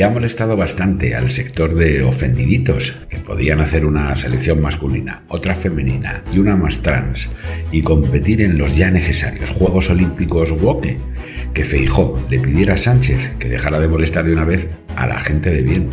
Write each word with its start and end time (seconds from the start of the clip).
le 0.00 0.04
ha 0.04 0.08
molestado 0.08 0.56
bastante 0.56 1.14
al 1.14 1.28
sector 1.30 1.74
de 1.74 2.02
ofendiditos, 2.02 2.94
que 3.10 3.18
podían 3.18 3.60
hacer 3.60 3.84
una 3.84 4.16
selección 4.16 4.62
masculina, 4.62 5.24
otra 5.28 5.54
femenina 5.54 6.22
y 6.32 6.38
una 6.38 6.56
más 6.56 6.80
trans, 6.80 7.28
y 7.70 7.82
competir 7.82 8.40
en 8.40 8.56
los 8.56 8.74
ya 8.74 8.90
necesarios 8.90 9.50
Juegos 9.50 9.90
Olímpicos 9.90 10.52
WOKE, 10.52 10.96
que 11.52 11.66
Feijó 11.66 12.18
le 12.30 12.40
pidiera 12.40 12.76
a 12.76 12.78
Sánchez 12.78 13.36
que 13.38 13.50
dejara 13.50 13.78
de 13.78 13.88
molestar 13.88 14.24
de 14.24 14.32
una 14.32 14.46
vez 14.46 14.68
a 14.96 15.06
la 15.06 15.20
gente 15.20 15.50
de 15.50 15.60
bien, 15.60 15.90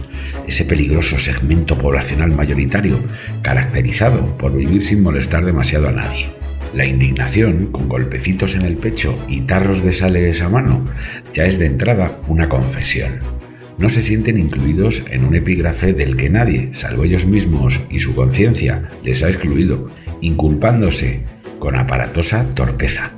ese 0.48 0.64
peligroso 0.64 1.20
segmento 1.20 1.78
poblacional 1.78 2.32
mayoritario, 2.32 3.02
caracterizado 3.42 4.38
por 4.38 4.56
vivir 4.56 4.84
sin 4.84 5.04
molestar 5.04 5.44
demasiado 5.44 5.90
a 5.90 5.92
nadie. 5.92 6.28
La 6.74 6.86
indignación, 6.86 7.74
con 7.74 7.90
golpecitos 7.90 8.56
en 8.56 8.62
el 8.62 8.78
pecho 8.78 9.22
y 9.28 9.42
tarros 9.42 9.84
de 9.84 9.92
sales 9.92 10.42
a 10.42 10.48
mano, 10.48 10.88
ya 11.34 11.44
es 11.44 11.60
de 11.60 11.66
entrada 11.66 12.22
una 12.30 12.48
confesión. 12.48 13.37
No 13.78 13.90
se 13.90 14.02
sienten 14.02 14.40
incluidos 14.40 15.04
en 15.12 15.24
un 15.24 15.36
epígrafe 15.36 15.94
del 15.94 16.18
que 16.18 16.32
nadie, 16.32 16.70
salvo 16.74 17.04
ellos 17.04 17.26
mismos 17.26 17.80
y 17.92 18.00
su 18.00 18.16
conciencia, 18.16 18.90
les 19.04 19.22
ha 19.22 19.30
excluido, 19.30 19.92
inculpándose 20.20 21.22
con 21.60 21.76
aparatosa 21.76 22.50
torpeza. 22.56 23.12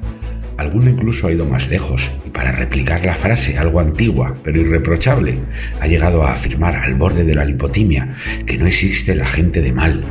Alguno 0.58 0.90
incluso 0.90 1.27
ha 1.27 1.31
ido 1.31 1.45
más 1.45 1.70
lejos 1.70 2.12
y 2.27 2.30
para 2.31 2.52
replicar 2.52 3.05
la 3.05 3.16
frase, 3.16 3.58
algo 3.58 3.80
antigua 3.80 4.36
pero 4.44 4.59
irreprochable, 4.59 5.38
ha 5.80 5.88
llegado 5.88 6.23
a 6.23 6.34
afirmar 6.34 6.76
al 6.76 6.95
borde 6.95 7.23
de 7.23 7.36
la 7.36 7.45
lipotimia 7.45 8.17
que 8.45 8.58
no 8.58 8.67
existe 8.67 9.16
la 9.16 9.28
gente 9.28 9.62
de 9.62 9.72
mal. 9.72 10.03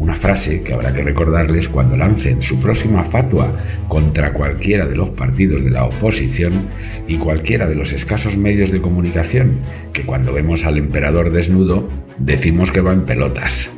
Una 0.00 0.14
frase 0.14 0.62
que 0.62 0.72
habrá 0.72 0.94
que 0.94 1.02
recordarles 1.02 1.68
cuando 1.68 1.94
lancen 1.94 2.40
su 2.40 2.58
próxima 2.58 3.04
fatua 3.04 3.54
contra 3.86 4.32
cualquiera 4.32 4.86
de 4.86 4.96
los 4.96 5.10
partidos 5.10 5.62
de 5.62 5.68
la 5.68 5.84
oposición 5.84 6.68
y 7.06 7.18
cualquiera 7.18 7.66
de 7.66 7.74
los 7.74 7.92
escasos 7.92 8.38
medios 8.38 8.70
de 8.70 8.80
comunicación 8.80 9.58
que 9.92 10.06
cuando 10.06 10.32
vemos 10.32 10.64
al 10.64 10.78
emperador 10.78 11.30
desnudo 11.30 11.86
decimos 12.16 12.70
que 12.70 12.80
va 12.80 12.94
en 12.94 13.02
pelotas. 13.02 13.70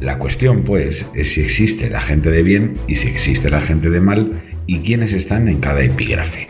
La 0.00 0.18
cuestión, 0.18 0.62
pues, 0.62 1.04
es 1.12 1.32
si 1.32 1.40
existe 1.40 1.90
la 1.90 2.02
gente 2.02 2.30
de 2.30 2.44
bien 2.44 2.76
y 2.86 2.94
si 2.94 3.08
existe 3.08 3.50
la 3.50 3.60
gente 3.60 3.90
de 3.90 4.00
mal 4.00 4.40
y 4.68 4.78
quiénes 4.78 5.12
están 5.12 5.48
en 5.48 5.58
cada 5.58 5.82
epígrafe. 5.82 6.46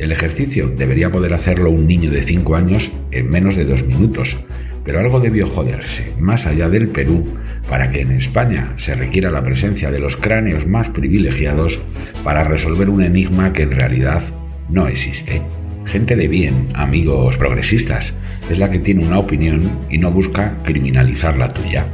El 0.00 0.10
ejercicio 0.10 0.68
debería 0.68 1.12
poder 1.12 1.34
hacerlo 1.34 1.70
un 1.70 1.86
niño 1.86 2.10
de 2.10 2.24
5 2.24 2.56
años 2.56 2.90
en 3.12 3.30
menos 3.30 3.54
de 3.54 3.64
dos 3.64 3.86
minutos, 3.86 4.36
pero 4.84 5.00
algo 5.00 5.20
debió 5.20 5.46
joderse 5.46 6.14
más 6.18 6.46
allá 6.46 6.68
del 6.68 6.88
Perú 6.88 7.26
para 7.68 7.90
que 7.90 8.00
en 8.00 8.12
España 8.12 8.72
se 8.76 8.94
requiera 8.94 9.30
la 9.30 9.42
presencia 9.42 9.90
de 9.90 9.98
los 9.98 10.16
cráneos 10.16 10.66
más 10.66 10.88
privilegiados 10.90 11.78
para 12.24 12.44
resolver 12.44 12.88
un 12.88 13.02
enigma 13.02 13.52
que 13.52 13.62
en 13.62 13.72
realidad 13.72 14.22
no 14.68 14.88
existe. 14.88 15.42
Gente 15.86 16.14
de 16.14 16.28
bien, 16.28 16.68
amigos 16.74 17.36
progresistas, 17.36 18.14
es 18.50 18.58
la 18.58 18.70
que 18.70 18.78
tiene 18.78 19.04
una 19.04 19.18
opinión 19.18 19.70
y 19.90 19.98
no 19.98 20.10
busca 20.10 20.56
criminalizar 20.64 21.36
la 21.36 21.52
tuya, 21.52 21.86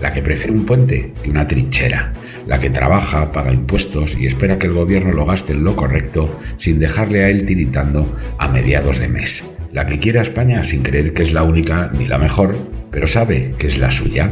la 0.00 0.12
que 0.12 0.22
prefiere 0.22 0.52
un 0.52 0.64
puente 0.64 1.12
que 1.22 1.30
una 1.30 1.46
trinchera, 1.46 2.12
la 2.46 2.60
que 2.60 2.70
trabaja, 2.70 3.30
paga 3.32 3.52
impuestos 3.52 4.16
y 4.18 4.26
espera 4.26 4.58
que 4.58 4.66
el 4.66 4.72
gobierno 4.72 5.12
lo 5.12 5.26
gaste 5.26 5.52
en 5.52 5.64
lo 5.64 5.76
correcto 5.76 6.40
sin 6.56 6.78
dejarle 6.78 7.24
a 7.24 7.28
él 7.28 7.46
tiritando 7.46 8.18
a 8.38 8.48
mediados 8.48 8.98
de 8.98 9.08
mes. 9.08 9.44
La 9.72 9.86
que 9.86 9.98
quiere 9.98 10.18
a 10.18 10.22
España 10.22 10.62
sin 10.64 10.82
creer 10.82 11.14
que 11.14 11.22
es 11.22 11.32
la 11.32 11.42
única 11.42 11.90
ni 11.98 12.06
la 12.06 12.18
mejor, 12.18 12.56
pero 12.90 13.06
sabe 13.08 13.54
que 13.58 13.66
es 13.66 13.78
la 13.78 13.90
suya. 13.90 14.30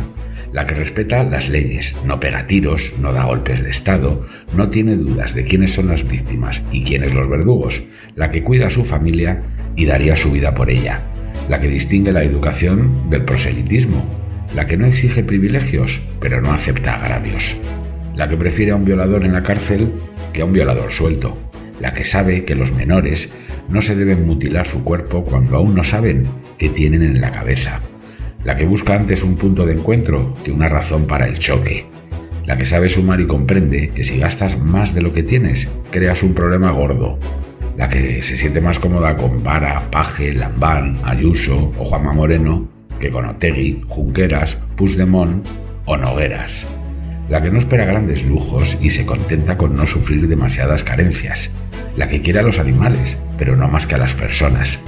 La 0.52 0.66
que 0.66 0.74
respeta 0.74 1.22
las 1.22 1.48
leyes, 1.48 1.96
no 2.04 2.20
pega 2.20 2.46
tiros, 2.46 2.92
no 2.98 3.12
da 3.12 3.24
golpes 3.24 3.62
de 3.62 3.70
Estado, 3.70 4.26
no 4.54 4.68
tiene 4.68 4.96
dudas 4.96 5.34
de 5.34 5.44
quiénes 5.44 5.72
son 5.72 5.88
las 5.88 6.06
víctimas 6.06 6.62
y 6.72 6.82
quiénes 6.82 7.14
los 7.14 7.28
verdugos. 7.28 7.82
La 8.16 8.30
que 8.30 8.42
cuida 8.42 8.66
a 8.66 8.70
su 8.70 8.84
familia 8.84 9.42
y 9.76 9.86
daría 9.86 10.16
su 10.16 10.30
vida 10.30 10.54
por 10.54 10.70
ella. 10.70 11.02
La 11.48 11.60
que 11.60 11.68
distingue 11.68 12.12
la 12.12 12.24
educación 12.24 13.08
del 13.08 13.24
proselitismo. 13.24 14.04
La 14.54 14.66
que 14.66 14.76
no 14.76 14.86
exige 14.86 15.22
privilegios, 15.22 16.00
pero 16.20 16.40
no 16.40 16.52
acepta 16.52 16.96
agravios 16.96 17.56
la 18.20 18.28
que 18.28 18.36
prefiere 18.36 18.72
a 18.72 18.76
un 18.76 18.84
violador 18.84 19.24
en 19.24 19.32
la 19.32 19.42
cárcel 19.42 19.92
que 20.34 20.42
a 20.42 20.44
un 20.44 20.52
violador 20.52 20.92
suelto, 20.92 21.38
la 21.80 21.94
que 21.94 22.04
sabe 22.04 22.44
que 22.44 22.54
los 22.54 22.70
menores 22.70 23.32
no 23.70 23.80
se 23.80 23.94
deben 23.94 24.26
mutilar 24.26 24.66
su 24.66 24.82
cuerpo 24.84 25.24
cuando 25.24 25.56
aún 25.56 25.74
no 25.74 25.84
saben 25.84 26.26
qué 26.58 26.68
tienen 26.68 27.02
en 27.02 27.20
la 27.20 27.30
cabeza, 27.30 27.80
la 28.44 28.56
que 28.56 28.66
busca 28.66 28.94
antes 28.94 29.22
un 29.22 29.36
punto 29.36 29.66
de 29.66 29.74
encuentro 29.74 30.34
que 30.44 30.52
una 30.52 30.68
razón 30.68 31.06
para 31.06 31.26
el 31.26 31.38
choque, 31.38 31.86
la 32.46 32.56
que 32.56 32.66
sabe 32.66 32.88
sumar 32.88 33.20
y 33.20 33.26
comprende 33.26 33.88
que 33.88 34.04
si 34.04 34.18
gastas 34.18 34.58
más 34.58 34.94
de 34.94 35.02
lo 35.02 35.12
que 35.12 35.22
tienes, 35.22 35.68
creas 35.90 36.22
un 36.22 36.34
problema 36.34 36.72
gordo, 36.72 37.18
la 37.76 37.88
que 37.88 38.22
se 38.22 38.36
siente 38.36 38.60
más 38.60 38.78
cómoda 38.78 39.16
con 39.16 39.42
Vara, 39.42 39.90
Paje, 39.90 40.34
Lambán, 40.34 40.98
Ayuso 41.04 41.72
o 41.78 41.84
Juanma 41.84 42.12
Moreno 42.12 42.68
que 42.98 43.10
con 43.10 43.24
Otegui, 43.24 43.82
Junqueras, 43.88 44.56
Puigdemont 44.76 45.46
o 45.86 45.96
Nogueras 45.96 46.66
la 47.30 47.40
que 47.40 47.50
no 47.50 47.60
espera 47.60 47.84
grandes 47.84 48.24
lujos 48.24 48.76
y 48.82 48.90
se 48.90 49.06
contenta 49.06 49.56
con 49.56 49.76
no 49.76 49.86
sufrir 49.86 50.26
demasiadas 50.26 50.82
carencias, 50.82 51.50
la 51.96 52.08
que 52.08 52.20
quiere 52.20 52.40
a 52.40 52.42
los 52.42 52.58
animales, 52.58 53.16
pero 53.38 53.56
no 53.56 53.68
más 53.68 53.86
que 53.86 53.94
a 53.94 53.98
las 53.98 54.14
personas, 54.14 54.80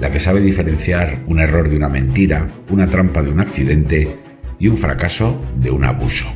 la 0.00 0.10
que 0.10 0.18
sabe 0.18 0.40
diferenciar 0.40 1.20
un 1.26 1.38
error 1.38 1.68
de 1.68 1.76
una 1.76 1.88
mentira, 1.88 2.48
una 2.68 2.86
trampa 2.86 3.22
de 3.22 3.30
un 3.30 3.40
accidente 3.40 4.16
y 4.58 4.66
un 4.66 4.76
fracaso 4.76 5.40
de 5.56 5.70
un 5.70 5.84
abuso. 5.84 6.26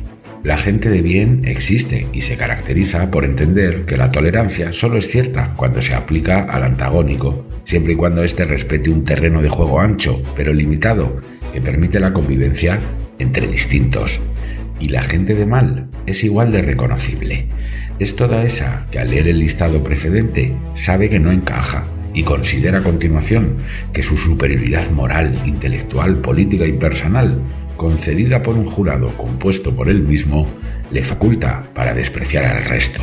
La 0.43 0.57
gente 0.57 0.89
de 0.89 1.01
bien 1.01 1.41
existe 1.43 2.07
y 2.13 2.21
se 2.21 2.37
caracteriza 2.37 3.11
por 3.11 3.25
entender 3.25 3.85
que 3.85 3.97
la 3.97 4.11
tolerancia 4.11 4.71
solo 4.71 4.97
es 4.97 5.09
cierta 5.09 5.53
cuando 5.57 5.81
se 5.81 5.93
aplica 5.93 6.43
al 6.43 6.63
antagónico, 6.63 7.45
siempre 7.65 7.93
y 7.93 7.95
cuando 7.97 8.23
éste 8.23 8.45
respete 8.45 8.89
un 8.89 9.03
terreno 9.03 9.41
de 9.41 9.49
juego 9.49 9.81
ancho, 9.81 10.23
pero 10.37 10.53
limitado, 10.53 11.21
que 11.51 11.59
permite 11.59 11.99
la 11.99 12.13
convivencia 12.13 12.79
entre 13.17 13.47
distintos 13.47 14.21
y 14.79 14.89
la 14.89 15.03
gente 15.03 15.35
de 15.35 15.45
mal 15.45 15.87
es 16.05 16.23
igual 16.23 16.51
de 16.51 16.61
reconocible. 16.61 17.45
Es 17.99 18.15
toda 18.15 18.43
esa 18.43 18.85
que 18.91 18.99
al 18.99 19.11
leer 19.11 19.27
el 19.27 19.39
listado 19.39 19.83
precedente 19.83 20.55
sabe 20.75 21.09
que 21.09 21.19
no 21.19 21.31
encaja 21.31 21.85
y 22.13 22.23
considera 22.23 22.79
a 22.79 22.83
continuación 22.83 23.57
que 23.93 24.03
su 24.03 24.17
superioridad 24.17 24.89
moral, 24.91 25.37
intelectual, 25.45 26.17
política 26.17 26.65
y 26.65 26.73
personal, 26.73 27.37
concedida 27.77 28.41
por 28.41 28.55
un 28.55 28.69
jurado 28.69 29.09
compuesto 29.17 29.75
por 29.75 29.89
él 29.89 30.01
mismo, 30.01 30.47
le 30.91 31.03
faculta 31.03 31.69
para 31.75 31.93
despreciar 31.93 32.45
al 32.45 32.63
resto. 32.65 33.01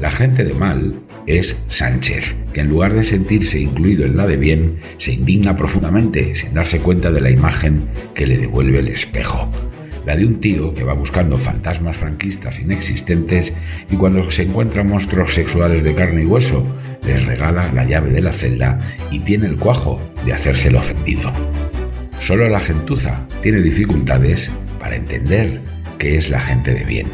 La 0.00 0.10
gente 0.10 0.44
de 0.44 0.54
mal 0.54 0.94
es 1.26 1.56
Sánchez, 1.68 2.34
que 2.52 2.60
en 2.60 2.68
lugar 2.68 2.94
de 2.94 3.04
sentirse 3.04 3.60
incluido 3.60 4.04
en 4.04 4.16
la 4.16 4.26
de 4.26 4.36
bien, 4.36 4.78
se 4.98 5.12
indigna 5.12 5.56
profundamente 5.56 6.34
sin 6.34 6.54
darse 6.54 6.80
cuenta 6.80 7.12
de 7.12 7.20
la 7.20 7.30
imagen 7.30 7.84
que 8.14 8.26
le 8.26 8.38
devuelve 8.38 8.80
el 8.80 8.88
espejo 8.88 9.48
la 10.06 10.16
de 10.16 10.26
un 10.26 10.40
tío 10.40 10.74
que 10.74 10.84
va 10.84 10.92
buscando 10.92 11.38
fantasmas 11.38 11.96
franquistas 11.96 12.58
inexistentes 12.60 13.52
y 13.90 13.96
cuando 13.96 14.30
se 14.30 14.42
encuentra 14.42 14.84
monstruos 14.84 15.34
sexuales 15.34 15.82
de 15.82 15.94
carne 15.94 16.22
y 16.22 16.26
hueso, 16.26 16.64
les 17.04 17.24
regala 17.24 17.72
la 17.72 17.84
llave 17.84 18.10
de 18.10 18.22
la 18.22 18.32
celda 18.32 18.80
y 19.10 19.20
tiene 19.20 19.46
el 19.46 19.56
cuajo 19.56 20.00
de 20.24 20.32
hacerse 20.32 20.74
ofendido. 20.74 21.32
Solo 22.20 22.48
la 22.48 22.60
gentuza 22.60 23.26
tiene 23.42 23.60
dificultades 23.60 24.50
para 24.78 24.96
entender 24.96 25.60
qué 25.98 26.16
es 26.16 26.30
la 26.30 26.40
gente 26.40 26.74
de 26.74 26.84
bien. 26.84 27.06